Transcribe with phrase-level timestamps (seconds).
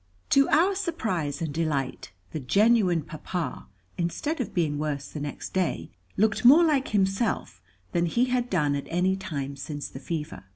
[0.31, 3.67] To our surprise and delight, the genuine Papa,
[3.99, 8.73] instead of being worse the next day, looked more like himself than he had done
[8.75, 10.45] at any time since the fever.